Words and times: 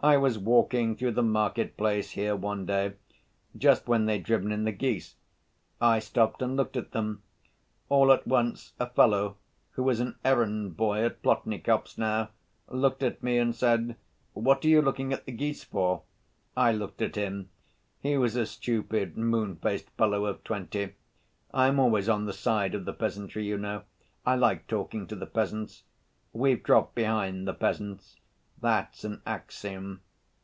"I 0.00 0.16
was 0.16 0.38
walking 0.38 0.94
through 0.94 1.10
the 1.10 1.22
market‐place 1.24 2.12
here 2.12 2.36
one 2.36 2.66
day, 2.66 2.92
just 3.56 3.88
when 3.88 4.06
they'd 4.06 4.22
driven 4.22 4.52
in 4.52 4.62
the 4.62 4.70
geese. 4.70 5.16
I 5.80 5.98
stopped 5.98 6.40
and 6.40 6.56
looked 6.56 6.76
at 6.76 6.92
them. 6.92 7.24
All 7.88 8.12
at 8.12 8.24
once 8.24 8.74
a 8.78 8.88
fellow, 8.88 9.38
who 9.72 9.88
is 9.90 9.98
an 9.98 10.14
errand‐boy 10.24 11.04
at 11.04 11.20
Plotnikov's 11.20 11.98
now, 11.98 12.28
looked 12.68 13.02
at 13.02 13.24
me 13.24 13.38
and 13.38 13.52
said, 13.56 13.96
'What 14.34 14.64
are 14.64 14.68
you 14.68 14.82
looking 14.82 15.12
at 15.12 15.24
the 15.26 15.32
geese 15.32 15.64
for?' 15.64 16.02
I 16.56 16.70
looked 16.70 17.02
at 17.02 17.16
him; 17.16 17.48
he 17.98 18.16
was 18.16 18.36
a 18.36 18.46
stupid, 18.46 19.16
moon‐faced 19.16 19.90
fellow 19.96 20.26
of 20.26 20.44
twenty. 20.44 20.94
I 21.52 21.66
am 21.66 21.80
always 21.80 22.08
on 22.08 22.24
the 22.24 22.32
side 22.32 22.76
of 22.76 22.84
the 22.84 22.92
peasantry, 22.92 23.44
you 23.46 23.58
know. 23.58 23.82
I 24.24 24.36
like 24.36 24.68
talking 24.68 25.08
to 25.08 25.16
the 25.16 25.26
peasants.... 25.26 25.82
We've 26.32 26.62
dropped 26.62 26.94
behind 26.94 27.48
the 27.48 27.54
peasants—that's 27.54 29.04
an 29.04 29.22
axiom. 29.24 30.00